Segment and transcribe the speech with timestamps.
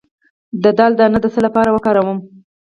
[0.63, 2.19] د دال دانه د څه لپاره وکاروم؟